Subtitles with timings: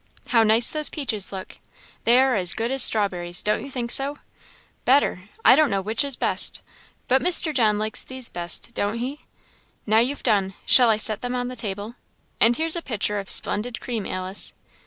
[0.29, 1.59] "How nice those peaches look!
[2.05, 4.17] they are as good as strawberries don't you think so?
[4.83, 6.63] better I don't know which is best
[7.07, 7.53] but Mr.
[7.53, 9.19] John likes these best, don't he?
[9.85, 11.93] Now you've done shall I set them on the table?
[12.39, 14.55] and here's a pitcher of splendid cream, Alice!"